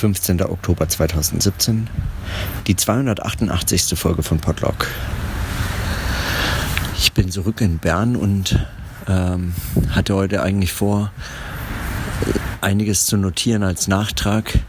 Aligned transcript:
15. 0.00 0.40
Oktober 0.40 0.88
2017, 0.88 1.86
die 2.66 2.74
288. 2.74 3.98
Folge 3.98 4.22
von 4.22 4.40
Podlog. 4.40 4.86
Ich 6.96 7.12
bin 7.12 7.30
zurück 7.30 7.60
in 7.60 7.76
Bern 7.76 8.16
und 8.16 8.66
ähm, 9.06 9.52
hatte 9.90 10.14
heute 10.14 10.42
eigentlich 10.42 10.72
vor, 10.72 11.12
einiges 12.62 13.04
zu 13.04 13.18
notieren 13.18 13.62
als 13.62 13.88
Nachtrag. 13.88 14.60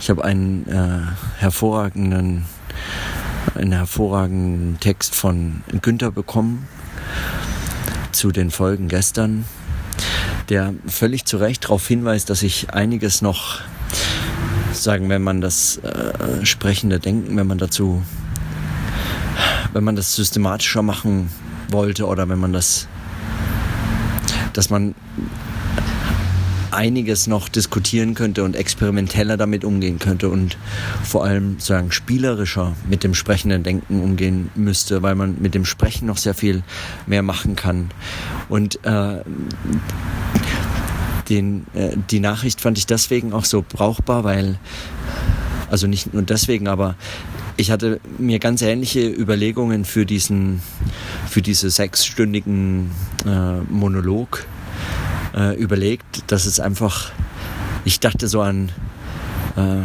Ich 0.00 0.08
habe 0.08 0.24
einen 0.24 0.66
äh, 0.66 1.40
hervorragenden, 1.40 2.46
einen 3.54 3.72
hervorragenden 3.72 4.80
Text 4.80 5.14
von 5.14 5.62
Günther 5.82 6.10
bekommen 6.10 6.66
zu 8.12 8.32
den 8.32 8.50
Folgen 8.50 8.88
gestern, 8.88 9.44
der 10.48 10.72
völlig 10.86 11.26
zu 11.26 11.36
Recht 11.36 11.64
darauf 11.64 11.86
hinweist, 11.86 12.30
dass 12.30 12.42
ich 12.42 12.72
einiges 12.72 13.20
noch 13.20 13.60
sagen, 14.82 15.08
wenn 15.08 15.22
man 15.22 15.40
das 15.40 15.78
äh, 15.78 16.44
sprechende 16.44 16.98
Denken, 16.98 17.36
wenn 17.36 17.46
man 17.46 17.58
dazu, 17.58 18.02
wenn 19.72 19.84
man 19.84 19.96
das 19.96 20.16
systematischer 20.16 20.82
machen 20.82 21.30
wollte 21.70 22.06
oder 22.06 22.28
wenn 22.28 22.38
man 22.38 22.52
das, 22.52 22.88
dass 24.52 24.70
man 24.70 24.94
einiges 26.72 27.26
noch 27.26 27.48
diskutieren 27.48 28.14
könnte 28.14 28.44
und 28.44 28.56
experimenteller 28.56 29.36
damit 29.36 29.64
umgehen 29.64 29.98
könnte 29.98 30.28
und 30.28 30.56
vor 31.02 31.24
allem 31.24 31.58
sagen 31.58 31.92
spielerischer 31.92 32.74
mit 32.88 33.04
dem 33.04 33.14
sprechenden 33.14 33.62
Denken 33.62 34.00
umgehen 34.00 34.50
müsste, 34.54 35.02
weil 35.02 35.14
man 35.14 35.36
mit 35.40 35.54
dem 35.54 35.64
Sprechen 35.64 36.06
noch 36.06 36.16
sehr 36.16 36.34
viel 36.34 36.62
mehr 37.06 37.22
machen 37.22 37.56
kann. 37.56 37.90
Und 38.48 38.84
äh, 38.84 39.22
den, 41.30 41.66
äh, 41.74 41.96
die 42.10 42.20
Nachricht 42.20 42.60
fand 42.60 42.76
ich 42.76 42.86
deswegen 42.86 43.32
auch 43.32 43.44
so 43.44 43.64
brauchbar, 43.66 44.24
weil, 44.24 44.58
also 45.70 45.86
nicht 45.86 46.12
nur 46.12 46.22
deswegen, 46.22 46.68
aber 46.68 46.96
ich 47.56 47.70
hatte 47.70 48.00
mir 48.18 48.38
ganz 48.38 48.62
ähnliche 48.62 49.06
Überlegungen 49.08 49.84
für 49.84 50.06
diesen, 50.06 50.60
für 51.28 51.42
diese 51.42 51.70
sechsstündigen 51.70 52.90
äh, 53.26 53.60
Monolog 53.70 54.46
äh, 55.34 55.54
überlegt, 55.56 56.24
dass 56.28 56.46
es 56.46 56.58
einfach, 56.58 57.12
ich 57.84 58.00
dachte 58.00 58.28
so 58.28 58.40
an, 58.40 58.70
äh, 59.56 59.82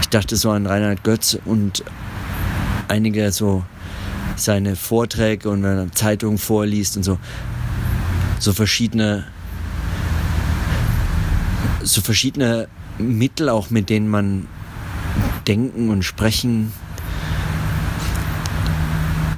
ich 0.00 0.08
dachte 0.08 0.36
so 0.36 0.50
an 0.50 0.66
Reinhard 0.66 1.04
Götz 1.04 1.38
und 1.44 1.84
einige 2.88 3.30
so 3.32 3.64
seine 4.36 4.76
Vorträge 4.76 5.48
und 5.48 5.62
wenn 5.62 5.78
er 5.78 5.92
Zeitungen 5.92 6.38
vorliest 6.38 6.96
und 6.96 7.02
so, 7.02 7.18
so 8.38 8.52
verschiedene 8.52 9.24
so 11.84 12.00
verschiedene 12.00 12.68
Mittel 12.98 13.48
auch, 13.48 13.70
mit 13.70 13.90
denen 13.90 14.08
man 14.08 14.46
denken 15.46 15.90
und 15.90 16.02
sprechen 16.02 16.72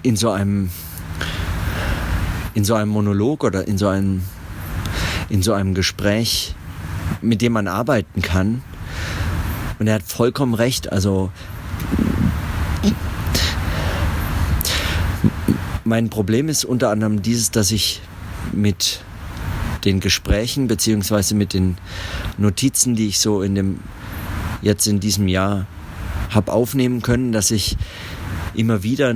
in 0.02 0.16
so 0.16 0.30
einem 0.30 0.70
in 2.55 2.64
so 2.64 2.74
einem 2.74 2.91
Monolog 2.91 3.44
oder 3.44 3.67
in 3.67 3.77
so 3.77 3.89
einem 3.89 4.22
in 5.28 5.42
so 5.42 5.52
einem 5.52 5.74
Gespräch, 5.74 6.55
mit 7.20 7.42
dem 7.42 7.52
man 7.52 7.67
arbeiten 7.67 8.22
kann. 8.22 8.62
Und 9.78 9.89
er 9.89 9.94
hat 9.94 10.05
vollkommen 10.05 10.55
recht. 10.55 10.92
Also 10.92 11.30
mein 15.84 16.08
Problem 16.08 16.48
ist 16.48 16.64
unter 16.64 16.91
anderem 16.91 17.22
dieses, 17.22 17.50
dass 17.50 17.70
ich 17.72 18.00
mit 18.52 19.00
den 19.87 20.01
Gesprächen 20.01 20.67
beziehungsweise 20.67 21.34
mit 21.34 21.55
den 21.55 21.79
Notizen, 22.37 22.95
die 22.97 23.09
ich 23.09 23.19
so 23.19 23.41
in 23.41 23.55
dem 23.55 23.81
jetzt 24.62 24.87
in 24.87 25.01
diesem 25.01 25.29
Jahr 25.29 25.67
habe 26.31 26.53
aufnehmen 26.53 27.03
können, 27.03 27.33
dass 27.33 27.51
ich 27.51 27.77
immer 28.55 28.83
wieder, 28.83 29.14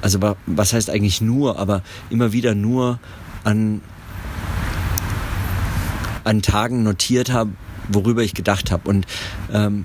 also 0.00 0.18
was 0.46 0.72
heißt 0.72 0.90
eigentlich 0.90 1.20
nur, 1.20 1.58
aber 1.58 1.82
immer 2.10 2.32
wieder 2.32 2.54
nur 2.54 2.98
an, 3.44 3.80
an 6.24 6.42
Tagen 6.42 6.82
notiert 6.82 7.32
habe, 7.32 7.50
worüber 7.88 8.22
ich 8.22 8.34
gedacht 8.34 8.70
habe 8.70 8.88
und 8.88 9.06
ähm, 9.52 9.84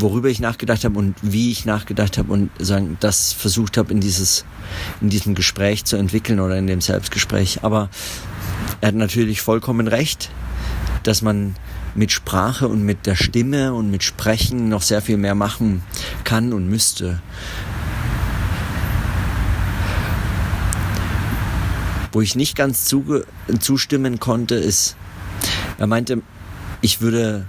worüber 0.00 0.28
ich 0.28 0.40
nachgedacht 0.40 0.84
habe 0.84 0.98
und 0.98 1.14
wie 1.22 1.50
ich 1.50 1.64
nachgedacht 1.64 2.18
habe 2.18 2.32
und 2.32 2.50
sagen, 2.58 2.96
das 3.00 3.32
versucht 3.32 3.76
habe 3.76 3.92
in 3.92 4.00
dieses 4.00 4.44
in 5.00 5.08
diesem 5.08 5.34
Gespräch 5.34 5.84
zu 5.84 5.96
entwickeln 5.96 6.40
oder 6.40 6.56
in 6.56 6.66
dem 6.66 6.80
Selbstgespräch. 6.80 7.60
Aber 7.62 7.88
er 8.80 8.88
hat 8.88 8.94
natürlich 8.94 9.40
vollkommen 9.40 9.88
recht, 9.88 10.30
dass 11.02 11.22
man 11.22 11.54
mit 11.94 12.12
Sprache 12.12 12.68
und 12.68 12.84
mit 12.84 13.06
der 13.06 13.16
Stimme 13.16 13.74
und 13.74 13.90
mit 13.90 14.02
Sprechen 14.02 14.68
noch 14.68 14.82
sehr 14.82 15.02
viel 15.02 15.16
mehr 15.16 15.34
machen 15.34 15.82
kann 16.24 16.52
und 16.52 16.68
müsste. 16.68 17.20
Wo 22.12 22.20
ich 22.20 22.34
nicht 22.36 22.56
ganz 22.56 22.92
zustimmen 23.58 24.18
konnte, 24.18 24.54
ist, 24.54 24.96
er 25.78 25.86
meinte, 25.86 26.22
ich 26.80 27.00
würde 27.00 27.46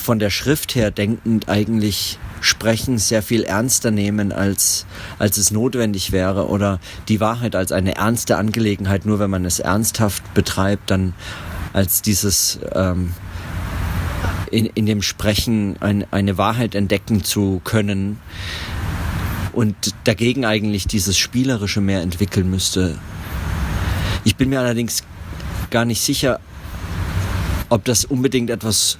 von 0.00 0.18
der 0.18 0.30
Schrift 0.30 0.74
her 0.74 0.90
denkend 0.90 1.48
eigentlich 1.48 2.18
Sprechen 2.40 2.98
sehr 2.98 3.22
viel 3.22 3.42
ernster 3.42 3.90
nehmen, 3.90 4.32
als, 4.32 4.86
als 5.18 5.36
es 5.36 5.50
notwendig 5.50 6.10
wäre 6.10 6.48
oder 6.48 6.80
die 7.08 7.20
Wahrheit 7.20 7.54
als 7.54 7.70
eine 7.70 7.96
ernste 7.96 8.36
Angelegenheit, 8.36 9.04
nur 9.04 9.18
wenn 9.18 9.30
man 9.30 9.44
es 9.44 9.60
ernsthaft 9.60 10.34
betreibt, 10.34 10.90
dann 10.90 11.12
als 11.72 12.02
dieses 12.02 12.58
ähm, 12.72 13.12
in, 14.50 14.66
in 14.66 14.86
dem 14.86 15.02
Sprechen 15.02 15.76
ein, 15.80 16.06
eine 16.10 16.38
Wahrheit 16.38 16.74
entdecken 16.74 17.22
zu 17.22 17.60
können 17.62 18.18
und 19.52 19.94
dagegen 20.04 20.44
eigentlich 20.44 20.86
dieses 20.86 21.18
Spielerische 21.18 21.80
mehr 21.80 22.00
entwickeln 22.00 22.50
müsste. 22.50 22.98
Ich 24.24 24.36
bin 24.36 24.48
mir 24.48 24.60
allerdings 24.60 25.02
gar 25.70 25.84
nicht 25.84 26.00
sicher, 26.00 26.40
ob 27.68 27.84
das 27.84 28.04
unbedingt 28.04 28.50
etwas 28.50 28.98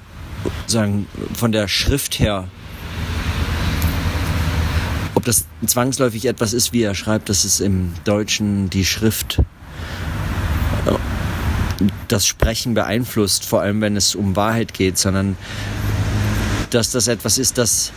sagen 0.67 1.07
von 1.35 1.53
der 1.53 1.69
Schrift 1.69 2.19
her 2.19 2.49
ob 5.21 5.27
das 5.27 5.45
zwangsläufig 5.67 6.25
etwas 6.25 6.55
ist, 6.55 6.73
wie 6.73 6.83
er 6.83 6.95
schreibt, 6.95 7.29
dass 7.29 7.45
es 7.45 7.61
im 7.61 7.93
Deutschen 8.05 8.71
die 8.71 8.87
Schrift 8.87 9.43
das 12.09 12.27
Sprechen 12.27 12.73
beeinflusst, 12.73 13.45
vor 13.45 13.61
allem 13.61 13.83
wenn 13.83 13.97
es 13.97 14.15
um 14.15 14.35
Wahrheit 14.35 14.73
geht, 14.73 14.97
sondern 14.97 15.37
dass 16.71 16.91
das 16.91 17.07
etwas 17.07 17.37
ist, 17.37 17.59
das 17.59 17.93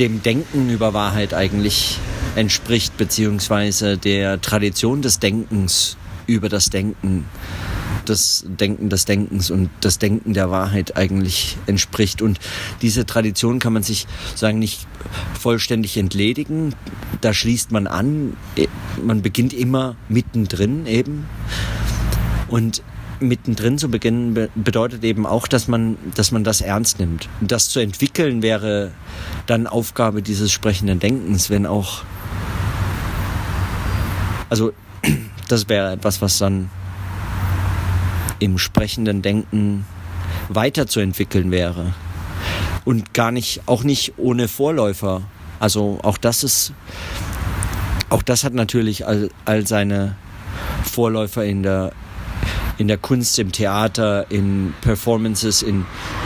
dem 0.00 0.20
Denken 0.24 0.68
über 0.68 0.94
Wahrheit 0.94 1.32
eigentlich 1.32 2.00
entspricht, 2.34 2.96
beziehungsweise 2.96 3.96
der 3.96 4.40
Tradition 4.40 5.00
des 5.00 5.20
Denkens 5.20 5.96
über 6.26 6.48
das 6.48 6.70
Denken 6.70 7.24
das 8.08 8.44
Denken 8.46 8.88
des 8.88 9.04
Denkens 9.04 9.50
und 9.50 9.70
das 9.80 9.98
Denken 9.98 10.34
der 10.34 10.50
Wahrheit 10.50 10.96
eigentlich 10.96 11.56
entspricht. 11.66 12.22
Und 12.22 12.38
diese 12.82 13.06
Tradition 13.06 13.58
kann 13.58 13.72
man 13.72 13.82
sich 13.82 14.06
sagen 14.34 14.58
nicht 14.58 14.86
vollständig 15.38 15.96
entledigen. 15.96 16.74
Da 17.20 17.32
schließt 17.32 17.72
man 17.72 17.86
an. 17.86 18.36
Man 19.02 19.22
beginnt 19.22 19.52
immer 19.52 19.96
mittendrin 20.08 20.86
eben. 20.86 21.26
Und 22.48 22.82
mittendrin 23.20 23.78
zu 23.78 23.90
beginnen 23.90 24.48
bedeutet 24.54 25.04
eben 25.04 25.26
auch, 25.26 25.48
dass 25.48 25.68
man, 25.68 25.96
dass 26.14 26.30
man 26.30 26.44
das 26.44 26.60
ernst 26.60 26.98
nimmt. 26.98 27.28
Und 27.40 27.52
das 27.52 27.68
zu 27.68 27.80
entwickeln 27.80 28.42
wäre 28.42 28.92
dann 29.46 29.66
Aufgabe 29.66 30.22
dieses 30.22 30.52
sprechenden 30.52 31.00
Denkens, 31.00 31.50
wenn 31.50 31.66
auch, 31.66 32.02
also 34.48 34.72
das 35.48 35.68
wäre 35.68 35.92
etwas, 35.92 36.22
was 36.22 36.38
dann 36.38 36.70
im 38.38 38.58
sprechenden 38.58 39.22
Denken 39.22 39.84
weiterzuentwickeln 40.48 41.50
wäre. 41.50 41.94
Und 42.84 43.12
gar 43.12 43.30
nicht, 43.30 43.62
auch 43.66 43.82
nicht 43.82 44.14
ohne 44.16 44.48
Vorläufer. 44.48 45.22
Also 45.60 45.98
auch 46.02 46.18
das 46.18 46.44
ist, 46.44 46.72
auch 48.08 48.22
das 48.22 48.44
hat 48.44 48.54
natürlich 48.54 49.06
all, 49.06 49.30
all 49.44 49.66
seine 49.66 50.16
Vorläufer 50.84 51.44
in 51.44 51.62
der, 51.62 51.92
in 52.78 52.88
der 52.88 52.96
Kunst, 52.96 53.38
im 53.38 53.52
Theater, 53.52 54.30
in 54.30 54.72
Performances, 54.80 55.62
in 55.62 55.84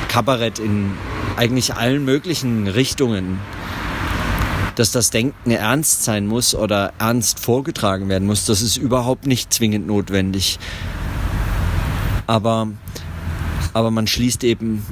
Kabarett, 0.09 0.59
in 0.59 0.93
eigentlich 1.37 1.75
allen 1.75 2.05
möglichen 2.05 2.69
Richtungen. 2.69 3.41
Dass 4.77 4.91
das 4.91 5.11
Denken 5.11 5.51
ernst 5.51 6.05
sein 6.05 6.27
muss 6.27 6.55
oder 6.55 6.95
ernst 6.99 7.41
vorgetragen 7.41 8.09
werden 8.09 8.27
muss, 8.27 8.47
das 8.47 8.63
ist 8.63 8.79
überhaupt 8.79 9.27
nicht 9.27 9.53
zwingend 9.53 9.87
notwendig 9.87 10.59
aber, 12.27 12.69
aber 13.73 13.91
man 13.91 14.07
schließt 14.07 14.45
eben 14.45 14.85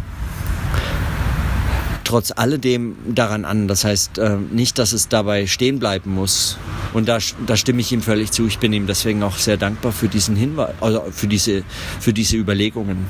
trotz 2.11 2.33
alledem 2.35 2.97
daran 3.07 3.45
an. 3.45 3.69
Das 3.69 3.85
heißt 3.85 4.19
äh, 4.19 4.37
nicht, 4.51 4.79
dass 4.79 4.93
es 4.93 5.09
dabei 5.09 5.47
stehen 5.47 5.79
bleiben 5.79 6.13
muss. 6.13 6.59
Und 6.93 7.09
da, 7.09 7.19
da 7.47 7.57
stimme 7.57 7.81
ich 7.81 7.93
ihm 7.93 8.03
völlig 8.03 8.33
zu. 8.33 8.49
Ich 8.49 8.59
bin 8.59 8.73
ihm 8.73 8.89
deswegen 8.89 9.23
auch 9.23 9.37
sehr 9.37 9.57
dankbar 9.57 9.93
für 9.93 10.09
diesen 10.09 10.35
Hinweis, 10.35 10.75
also 10.81 11.05
für 11.13 11.29
diese, 11.29 11.63
für 12.01 12.13
diese 12.13 12.37
Überlegungen. 12.37 13.07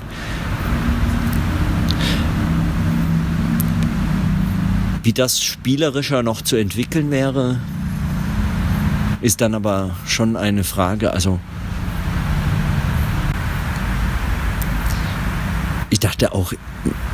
Wie 5.03 5.15
das 5.15 5.43
spielerischer 5.43 6.23
noch 6.23 6.43
zu 6.43 6.57
entwickeln 6.57 7.11
wäre, 7.11 7.59
ist 9.23 9.41
dann 9.41 9.55
aber 9.55 9.97
schon 10.07 10.37
eine 10.37 10.63
Frage. 10.63 11.15
Also 11.15 11.41
ich 15.91 16.01
dachte 16.01 16.33
auch, 16.33 16.53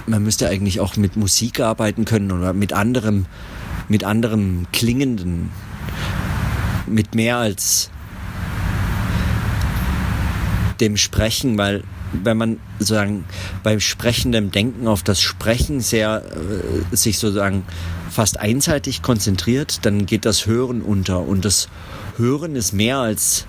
man 0.06 0.22
müsste 0.22 0.48
eigentlich 0.48 0.80
auch 0.80 0.96
mit 0.96 1.16
Musik 1.16 1.60
arbeiten 1.60 2.04
können 2.04 2.30
oder 2.30 2.52
mit 2.52 2.72
anderem, 2.72 3.26
mit 3.88 4.04
anderem 4.04 4.66
klingenden, 4.72 5.50
mit 6.86 7.14
mehr 7.14 7.38
als 7.38 7.90
dem 10.80 10.96
Sprechen, 10.96 11.56
weil 11.56 11.82
wenn 12.12 12.36
man 12.36 12.60
sozusagen 12.78 13.24
beim 13.62 13.80
sprechendem 13.80 14.50
Denken 14.50 14.86
auf 14.86 15.02
das 15.02 15.20
Sprechen 15.20 15.80
sehr 15.80 16.22
äh, 16.24 16.96
sich 16.96 17.18
sozusagen 17.18 17.64
fast 18.10 18.38
einseitig 18.38 19.02
konzentriert, 19.02 19.80
dann 19.84 20.06
geht 20.06 20.24
das 20.24 20.46
Hören 20.46 20.82
unter. 20.82 21.20
Und 21.20 21.44
das 21.44 21.68
Hören 22.16 22.56
ist 22.56 22.72
mehr 22.72 22.98
als 22.98 23.46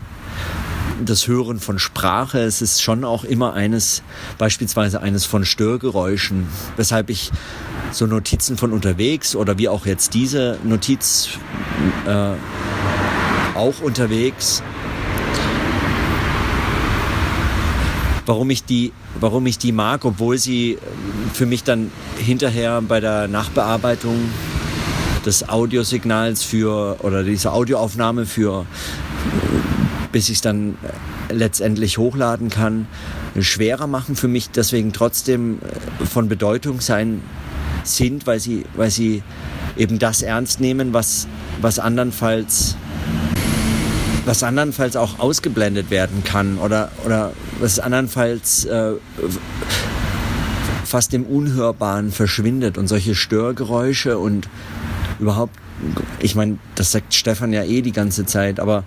das 1.06 1.28
Hören 1.28 1.60
von 1.60 1.80
Sprache. 1.80 2.40
Es 2.40 2.62
ist 2.62 2.82
schon 2.82 3.04
auch 3.04 3.24
immer 3.24 3.54
eines, 3.54 4.04
beispielsweise 4.38 5.02
eines 5.02 5.26
von 5.26 5.46
Störgeräuschen, 5.46 6.48
weshalb 6.76 7.10
ich 7.10 7.32
so 7.92 8.06
Notizen 8.06 8.58
von 8.58 8.74
unterwegs 8.74 9.36
oder 9.36 9.58
wie 9.58 9.70
auch 9.70 9.86
jetzt 9.86 10.14
diese 10.14 10.60
Notiz 10.64 11.30
äh, 12.06 12.34
auch 13.56 13.82
unterwegs 13.82 14.62
warum 18.28 18.50
ich 18.50 18.66
die, 18.66 18.92
warum 19.20 19.46
ich 19.48 19.58
die 19.58 19.72
mag, 19.72 20.06
obwohl 20.06 20.38
sie 20.38 20.78
für 21.34 21.46
mich 21.46 21.64
dann 21.64 21.92
hinterher 22.18 22.82
bei 22.82 23.00
der 23.00 23.28
Nachbearbeitung 23.28 24.16
des 25.26 25.48
Audiosignals 25.48 26.44
für 26.44 26.98
oder 27.02 27.24
dieser 27.24 27.54
Audioaufnahme 27.54 28.26
für 28.26 28.66
bis 30.12 30.30
ich 30.30 30.36
es 30.36 30.42
dann 30.42 30.78
letztendlich 31.30 31.98
hochladen 31.98 32.50
kann, 32.50 32.88
schwerer 33.40 33.88
machen 33.88 34.16
für 34.16 34.28
mich, 34.28 34.50
deswegen 34.50 34.94
trotzdem 34.94 35.60
von 36.10 36.28
Bedeutung 36.30 36.82
sein 36.82 37.22
sind, 37.84 38.28
weil 38.28 38.40
sie, 38.40 38.66
weil 38.76 38.92
sie 38.92 39.24
eben 39.78 40.00
das 40.00 40.22
ernst 40.22 40.60
nehmen, 40.60 40.94
was, 40.94 41.28
was 41.62 41.80
andernfalls 41.80 42.76
was 44.26 44.44
andernfalls 44.44 44.98
auch 44.98 45.20
ausgeblendet 45.20 45.90
werden 45.90 46.22
kann 46.26 46.58
oder, 46.58 46.92
oder 47.06 47.32
was 47.62 47.80
andernfalls 47.80 48.66
äh, 48.66 48.92
fast 50.84 51.14
im 51.14 51.24
Unhörbaren 51.26 52.12
verschwindet 52.12 52.78
und 52.78 52.88
solche 52.88 53.16
Störgeräusche 53.16 54.18
und 54.18 54.50
überhaupt, 55.20 55.56
ich 56.20 56.36
meine, 56.36 56.58
das 56.76 56.92
sagt 56.92 57.14
Stefan 57.14 57.54
ja 57.54 57.64
eh 57.64 57.82
die 57.82 57.94
ganze 57.94 58.26
Zeit, 58.26 58.60
aber 58.60 58.84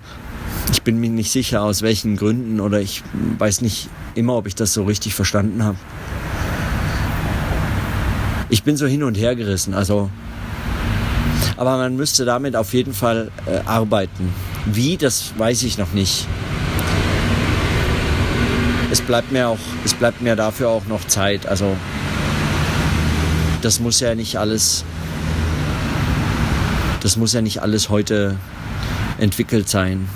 ich 0.72 0.82
bin 0.82 0.98
mir 0.98 1.10
nicht 1.10 1.30
sicher, 1.30 1.62
aus 1.62 1.82
welchen 1.82 2.16
Gründen 2.16 2.60
oder 2.60 2.80
ich 2.80 3.02
weiß 3.38 3.60
nicht 3.60 3.88
immer, 4.14 4.36
ob 4.36 4.46
ich 4.46 4.54
das 4.54 4.72
so 4.72 4.84
richtig 4.84 5.14
verstanden 5.14 5.64
habe. 5.64 5.76
Ich 8.48 8.62
bin 8.62 8.76
so 8.76 8.86
hin 8.86 9.02
und 9.02 9.16
her 9.16 9.36
gerissen, 9.36 9.74
also. 9.74 10.10
Aber 11.56 11.76
man 11.76 11.96
müsste 11.96 12.24
damit 12.24 12.56
auf 12.56 12.72
jeden 12.72 12.94
Fall 12.94 13.30
äh, 13.46 13.60
arbeiten. 13.66 14.32
Wie, 14.66 14.96
das 14.96 15.32
weiß 15.36 15.62
ich 15.64 15.78
noch 15.78 15.92
nicht. 15.92 16.26
Es 18.90 19.00
bleibt 19.00 19.30
mir 19.30 19.48
auch, 19.48 19.58
es 19.84 19.94
bleibt 19.94 20.20
mir 20.22 20.36
dafür 20.36 20.68
auch 20.68 20.86
noch 20.86 21.06
Zeit. 21.06 21.46
Also 21.46 21.76
das 23.62 23.78
muss 23.78 24.00
ja 24.00 24.14
nicht 24.14 24.36
alles, 24.36 24.84
das 27.02 27.16
muss 27.16 27.32
ja 27.32 27.42
nicht 27.42 27.62
alles 27.62 27.88
heute 27.88 28.36
entwickelt 29.18 29.68
sein. 29.68 30.08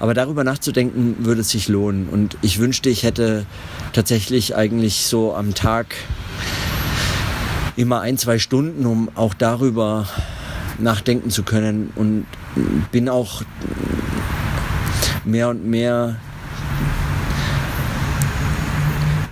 Aber 0.00 0.14
darüber 0.14 0.44
nachzudenken 0.44 1.24
würde 1.24 1.40
es 1.40 1.50
sich 1.50 1.68
lohnen. 1.68 2.08
Und 2.08 2.36
ich 2.42 2.58
wünschte, 2.58 2.88
ich 2.88 3.02
hätte 3.02 3.46
tatsächlich 3.92 4.54
eigentlich 4.54 5.06
so 5.06 5.34
am 5.34 5.54
Tag 5.54 5.94
immer 7.76 8.00
ein, 8.00 8.18
zwei 8.18 8.38
Stunden, 8.38 8.86
um 8.86 9.08
auch 9.14 9.34
darüber 9.34 10.06
nachdenken 10.78 11.30
zu 11.30 11.42
können 11.42 11.92
und 11.96 12.26
bin 12.92 13.08
auch 13.08 13.42
mehr 15.24 15.48
und 15.48 15.66
mehr 15.66 16.16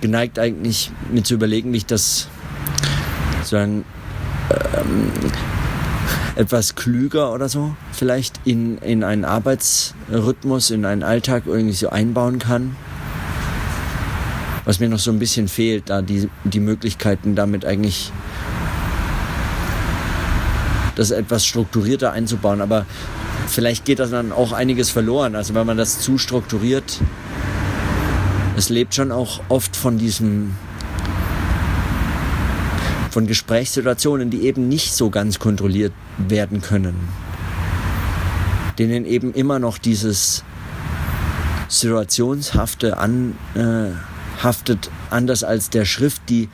geneigt 0.01 0.39
eigentlich 0.39 0.91
mir 1.11 1.23
zu 1.23 1.33
überlegen, 1.33 1.73
wie 1.73 1.77
ich 1.77 1.85
das 1.85 2.27
sozusagen 3.37 3.83
ähm, 4.75 5.11
etwas 6.37 6.75
klüger 6.75 7.33
oder 7.33 7.49
so 7.49 7.75
vielleicht 7.91 8.39
in, 8.45 8.77
in 8.77 9.03
einen 9.03 9.25
Arbeitsrhythmus, 9.25 10.69
in 10.69 10.85
einen 10.85 11.01
Alltag 11.01 11.43
irgendwie 11.47 11.73
so 11.73 11.89
einbauen 11.89 12.37
kann. 12.37 12.75
Was 14.63 14.79
mir 14.79 14.87
noch 14.87 14.99
so 14.99 15.11
ein 15.11 15.17
bisschen 15.17 15.47
fehlt, 15.47 15.89
da 15.89 16.01
die, 16.01 16.29
die 16.43 16.59
Möglichkeiten 16.59 17.35
damit 17.35 17.65
eigentlich 17.65 18.11
das 20.95 21.09
etwas 21.11 21.45
strukturierter 21.45 22.11
einzubauen. 22.11 22.61
Aber 22.61 22.85
vielleicht 23.47 23.85
geht 23.85 23.97
das 23.97 24.11
dann 24.11 24.31
auch 24.31 24.51
einiges 24.51 24.91
verloren. 24.91 25.35
Also 25.35 25.55
wenn 25.55 25.65
man 25.65 25.77
das 25.77 26.01
zu 26.01 26.19
strukturiert, 26.19 26.99
es 28.57 28.69
lebt 28.69 28.93
schon 28.93 29.11
auch 29.11 29.39
oft 29.49 29.75
von 29.75 29.97
diesem 29.97 30.53
von 33.17 33.25
Gesprächssituationen, 33.25 34.29
die 34.29 34.41
eben 34.41 34.67
nicht 34.67 34.93
so 34.93 35.09
ganz 35.09 35.39
kontrolliert 35.39 35.91
werden 36.19 36.61
können. 36.61 36.95
Denen 38.77 39.05
eben 39.05 39.33
immer 39.33 39.57
noch 39.57 39.79
dieses 39.79 40.43
Situationshafte 41.67 42.99
anhaftet, 42.99 44.85
äh, 44.85 44.89
anders 45.09 45.43
als 45.43 45.71
der 45.71 45.85
Schrift, 45.85 46.29
die, 46.29 46.47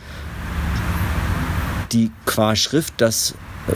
die 1.92 2.12
qua 2.26 2.56
Schrift 2.56 2.94
das 2.96 3.36
äh, 3.68 3.74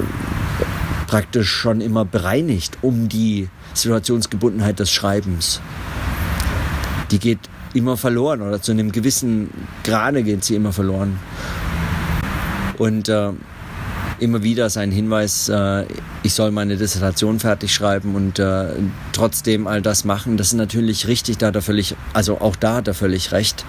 praktisch 1.07 1.51
schon 1.51 1.81
immer 1.81 2.06
bereinigt 2.06 2.78
um 2.83 3.10
die 3.10 3.50
Situationsgebundenheit 3.74 4.80
des 4.80 4.92
Schreibens. 4.92 5.60
Die 7.12 7.19
geht 7.19 7.40
immer 7.74 7.98
verloren 7.98 8.42
oder 8.42 8.62
zu 8.62 8.72
einem 8.72 8.94
gewissen 8.94 9.50
Grade 9.83 10.24
geht 10.24 10.45
sie 10.45 10.56
immer 10.56 10.71
verloren. 10.71 11.19
Und 12.78 13.10
äh, 13.10 13.31
immer 14.19 14.44
wieder 14.44 14.69
sein 14.69 14.92
Hinweis, 14.92 15.50
äh, 15.50 15.86
ich 16.24 16.34
soll 16.34 16.52
meine 16.52 16.78
Dissertation 16.78 17.40
fertig 17.40 17.74
schreiben 17.74 18.16
und 18.16 18.40
äh, 18.40 18.69
trotzdem 19.14 19.68
all 19.68 19.81
das 19.81 20.06
machen, 20.06 20.38
das 20.38 20.48
ist 20.48 20.54
natürlich 20.54 21.07
richtig, 21.07 21.38
da 21.38 21.48
hat 21.48 21.56
er 21.56 21.62
völlig, 21.62 21.96
also 22.14 22.42
auch 22.42 22.56
da 22.56 22.76
hat 22.76 22.88
er 22.88 22.94
völlig 22.94 23.31
recht. 23.31 23.66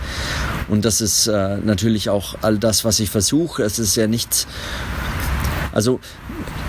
Und 0.69 0.85
das 0.85 1.00
ist 1.00 1.27
äh, 1.27 1.59
natürlich 1.59 2.11
auch 2.11 2.37
all 2.43 2.59
das, 2.59 2.85
was 2.85 3.00
ich 3.00 3.11
versuche. 3.11 3.62
Es 3.62 3.79
ist 3.79 3.97
ja 3.97 4.07
nichts, 4.07 4.47
also 5.73 6.00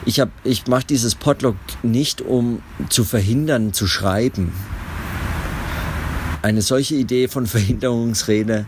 ich, 0.06 0.20
hab, 0.20 0.30
ich 0.44 0.68
mache 0.68 0.86
dieses 0.86 1.16
Podlog 1.16 1.56
nicht, 1.84 2.22
um 2.22 2.62
zu 2.90 3.04
verhindern, 3.04 3.74
zu 3.74 3.88
schreiben. 3.88 4.52
Eine 6.42 6.62
solche 6.62 6.96
Idee 6.96 7.28
von 7.28 7.46
Verhinderungsrede 7.48 8.66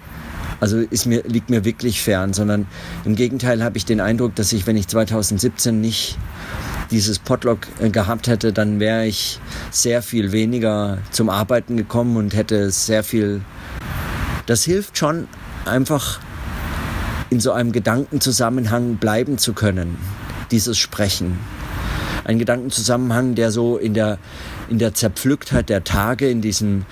also 0.62 0.77
ist 0.77 1.08
mir, 1.08 1.24
liegt 1.24 1.50
mir 1.50 1.65
wirklich 1.65 2.01
fern, 2.01 2.34
sondern 2.34 2.68
im 3.03 3.15
Gegenteil 3.15 3.63
habe 3.63 3.77
ich 3.77 3.84
den 3.84 4.00
Eindruck, 4.00 4.36
dass 4.36 4.53
ich, 4.53 4.68
wenn 4.68 4.77
ich 4.77 4.88
2017 4.88 5.82
nicht 5.82 6.18
dieses 6.91 7.18
Podlog 7.18 7.68
äh, 7.82 7.89
gehabt 7.89 8.27
hätte, 8.27 8.53
dann 8.53 8.80
wäre 8.80 9.08
ich 9.08 9.39
sehr 9.72 10.03
viel 10.03 10.32
weniger 10.32 11.00
zum 11.10 11.30
Arbeiten 11.30 11.77
gekommen 11.77 12.15
und 12.15 12.36
hätte 12.36 12.70
sehr 12.70 13.03
viel. 13.03 13.41
Das 14.46 14.63
hilft 14.63 14.98
schon, 14.98 15.27
einfach 15.65 16.20
in 17.32 17.39
so 17.39 17.53
einem 17.53 17.72
Gedankenzusammenhang 17.72 18.98
bleiben 18.98 19.39
zu 19.39 19.53
können 19.53 19.98
dieses 20.51 20.77
Sprechen. 20.77 21.39
Ein 22.24 22.38
Gedankenzusammenhang, 22.38 23.34
der 23.34 23.51
so 23.51 23.77
in 23.77 23.96
der, 23.96 24.20
in 24.70 24.77
der 24.77 24.94
Zerpflücktheit 24.94 25.70
der 25.70 25.84
Tage, 25.84 26.30
in 26.30 26.41
diesem 26.41 26.86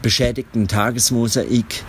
beschädigten 0.00 0.66
Tagesmosaik, 0.66 1.84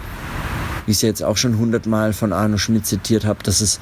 wie 0.86 0.92
ich 0.92 0.98
es 0.98 1.02
jetzt 1.02 1.24
auch 1.24 1.38
schon 1.38 1.58
hundertmal 1.58 2.13
von 2.13 2.34
Arno 2.34 2.58
Schmidt 2.58 2.86
zitiert 2.86 3.25
habe, 3.25 3.44
dass 3.44 3.62
es 3.62 3.80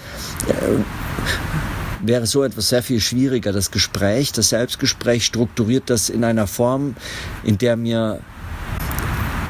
äh, 0.48 2.08
wäre 2.08 2.26
so 2.26 2.44
etwas 2.44 2.70
sehr 2.70 2.84
viel 2.84 3.00
schwieriger. 3.00 3.52
Das 3.52 3.72
Gespräch, 3.72 4.32
das 4.32 4.50
Selbstgespräch 4.50 5.26
strukturiert 5.26 5.90
das 5.90 6.10
in 6.10 6.24
einer 6.24 6.48
Form, 6.48 6.96
in 7.44 7.58
der 7.58 7.76
mir 7.78 8.20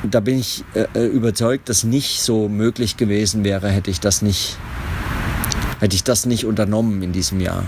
da 0.03 0.19
bin 0.19 0.39
ich 0.39 0.63
äh, 0.73 0.87
äh 0.95 1.05
überzeugt, 1.05 1.69
dass 1.69 1.83
nicht 1.83 2.21
so 2.21 2.49
möglich 2.49 2.97
gewesen 2.97 3.43
wäre, 3.43 3.69
hätte 3.69 3.91
ich 3.91 3.99
das 3.99 4.21
nicht 4.21 4.57
hätte 5.81 5.95
ich 5.95 6.03
das 6.03 6.25
nicht 6.27 6.45
unternommen 6.45 7.01
in 7.01 7.11
diesem 7.11 7.39
Jahr. 7.39 7.63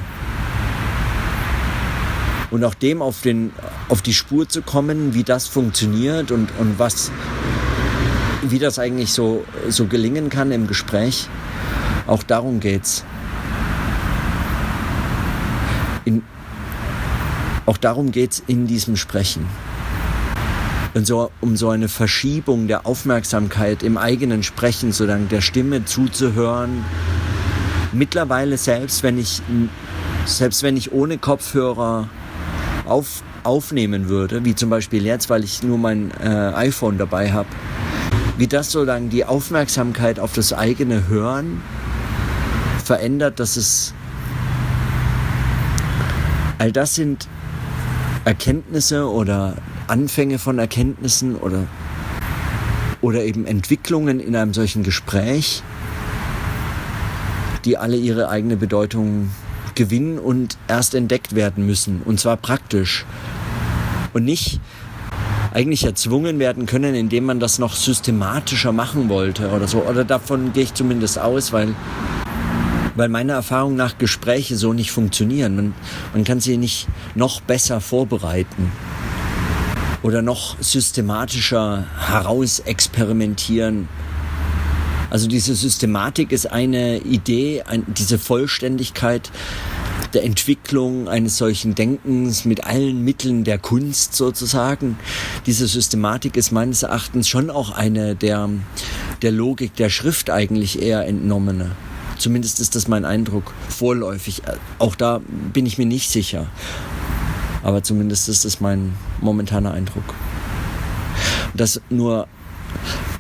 Und 2.52 2.64
auch 2.64 2.76
dem 2.76 3.02
auf, 3.02 3.22
den, 3.22 3.52
auf 3.90 4.04
die 4.04 4.14
Spur 4.14 4.48
zu 4.48 4.62
kommen, 4.62 5.16
wie 5.16 5.24
das 5.24 5.48
funktioniert 5.48 6.30
und, 6.30 6.50
und 6.60 6.78
was, 6.78 7.12
wie 8.50 8.60
das 8.60 8.80
eigentlich 8.80 9.12
so, 9.14 9.46
so 9.70 9.86
gelingen 9.86 10.30
kann 10.30 10.52
im 10.52 10.68
Gespräch. 10.68 11.28
Auch 12.08 12.24
darum 12.24 12.60
geht's. 12.60 13.04
In, 16.06 16.22
auch 17.66 17.78
darum 17.78 18.12
geht 18.12 18.34
es 18.34 18.44
in 18.46 18.68
diesem 18.68 18.98
Sprechen. 18.98 19.48
Und 20.94 21.08
so, 21.08 21.32
um 21.42 21.58
so 21.58 21.70
eine 21.70 21.88
Verschiebung 21.88 22.68
der 22.68 22.86
Aufmerksamkeit 22.86 23.82
im 23.82 23.98
eigenen 23.98 24.44
Sprechen, 24.44 24.92
so 24.92 25.06
sozusagen 25.06 25.28
der 25.30 25.42
Stimme 25.42 25.86
zuzuhören. 25.86 26.86
Mittlerweile 27.94 28.58
selbst, 28.58 29.02
wenn 29.02 29.18
ich, 29.18 29.42
selbst 30.26 30.62
wenn 30.62 30.78
ich 30.78 30.92
ohne 30.92 31.18
Kopfhörer 31.18 32.10
auf, 32.86 33.24
aufnehmen 33.44 34.08
würde, 34.08 34.46
wie 34.46 34.56
zum 34.56 34.70
Beispiel 34.70 35.06
jetzt, 35.06 35.30
weil 35.30 35.44
ich 35.44 35.64
nur 35.64 35.78
mein 35.78 36.12
äh, 36.22 36.52
iPhone 36.56 36.98
dabei 36.98 37.32
habe, 37.32 37.50
wie 38.38 38.48
das 38.48 38.72
so 38.72 38.86
dann 38.86 39.10
die 39.10 39.26
Aufmerksamkeit 39.26 40.20
auf 40.20 40.34
das 40.34 40.54
eigene 40.54 41.08
Hören 41.08 41.62
verändert, 42.84 43.40
dass 43.40 43.58
es 43.58 43.94
all 46.58 46.72
das 46.72 46.96
sind 46.96 47.28
Erkenntnisse 48.26 49.10
oder 49.10 49.56
Anfänge 49.88 50.40
von 50.40 50.60
Erkenntnissen 50.60 51.36
oder, 51.36 51.66
oder 53.02 53.24
eben 53.24 53.46
Entwicklungen 53.46 54.20
in 54.20 54.36
einem 54.36 54.54
solchen 54.54 54.84
Gespräch, 54.84 55.62
die 57.66 57.78
alle 57.78 57.98
ihre 57.98 58.30
eigene 58.30 58.56
Bedeutung 58.56 59.30
gewinnen 59.76 60.20
und 60.20 60.58
erst 60.68 60.96
entdeckt 60.96 61.36
werden 61.36 61.66
müssen. 61.66 62.02
Und 62.04 62.20
zwar 62.20 62.38
praktisch. 62.38 63.06
Und 64.14 64.24
nicht 64.26 64.62
eigentlich 65.54 65.84
erzwungen 65.84 66.40
werden 66.40 66.66
können, 66.66 66.96
indem 66.96 67.26
man 67.26 67.40
das 67.40 67.60
noch 67.60 67.76
systematischer 67.76 68.72
machen 68.72 69.08
wollte 69.08 69.52
oder 69.52 69.68
so. 69.68 69.84
Oder 69.84 70.04
davon 70.04 70.52
gehe 70.52 70.64
ich 70.64 70.74
zumindest 70.74 71.20
aus, 71.20 71.54
weil, 71.54 71.76
weil 72.96 73.08
meiner 73.08 73.34
Erfahrung 73.34 73.76
nach 73.76 74.00
Gespräche 74.00 74.58
so 74.58 74.74
nicht 74.74 74.92
funktionieren. 74.92 75.56
Man, 75.56 75.76
man 76.14 76.24
kann 76.24 76.40
sie 76.40 76.58
nicht 76.58 76.88
noch 77.14 77.40
besser 77.40 77.82
vorbereiten 77.82 78.72
oder 80.02 80.24
noch 80.24 80.58
systematischer 80.60 81.86
herausexperimentieren. 82.00 83.88
Also 85.14 85.28
diese 85.28 85.54
Systematik 85.54 86.32
ist 86.32 86.52
eine 86.52 86.98
Idee, 86.98 87.62
ein, 87.68 87.86
diese 87.86 88.18
Vollständigkeit 88.18 89.30
der 90.16 90.24
Entwicklung 90.24 91.08
eines 91.08 91.38
solchen 91.38 91.76
Denkens 91.76 92.46
mit 92.46 92.64
allen 92.66 93.04
Mitteln 93.04 93.44
der 93.44 93.60
Kunst 93.60 94.16
sozusagen. 94.16 94.98
Diese 95.46 95.68
Systematik 95.68 96.36
ist 96.36 96.52
meines 96.52 96.82
Erachtens 96.82 97.28
schon 97.28 97.52
auch 97.52 97.70
eine 97.70 98.16
der, 98.16 98.50
der 99.22 99.32
Logik 99.32 99.76
der 99.76 99.92
Schrift 99.92 100.32
eigentlich 100.32 100.82
eher 100.82 101.06
entnommene. 101.06 101.76
Zumindest 102.18 102.60
ist 102.60 102.74
das 102.74 102.88
mein 102.88 103.06
Eindruck 103.06 103.54
vorläufig. 103.70 104.42
Auch 104.80 104.96
da 104.96 105.22
bin 105.54 105.68
ich 105.68 105.78
mir 105.78 105.86
nicht 105.86 106.10
sicher. 106.10 106.48
Aber 107.62 107.84
zumindest 107.84 108.30
ist 108.30 108.46
das 108.46 108.62
mein 108.62 108.94
momentaner 109.22 109.76
Eindruck. 109.76 110.16
Das 111.54 111.82
nur 111.92 112.28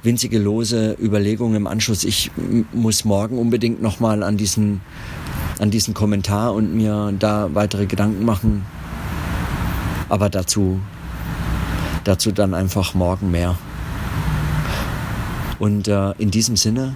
winzige 0.03 0.37
lose 0.37 0.95
Überlegungen 1.01 1.55
im 1.55 1.67
Anschluss. 1.67 2.03
Ich 2.03 2.31
muss 2.73 3.05
morgen 3.05 3.39
unbedingt 3.39 3.81
nochmal 3.81 4.21
an 4.21 4.37
diesen, 4.37 4.81
an 5.59 5.71
diesen 5.71 5.93
Kommentar 5.93 6.53
und 6.53 6.75
mir 6.75 7.13
da 7.17 7.49
weitere 7.53 7.85
Gedanken 7.85 8.25
machen. 8.25 8.65
Aber 10.09 10.29
dazu, 10.29 10.79
dazu 12.03 12.31
dann 12.31 12.53
einfach 12.53 12.93
morgen 12.93 13.31
mehr. 13.31 13.57
Und 15.59 15.87
äh, 15.87 16.11
in 16.17 16.29
diesem 16.29 16.57
Sinne, 16.57 16.95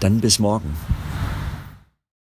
dann 0.00 0.20
bis 0.20 0.38
morgen. 0.38 0.74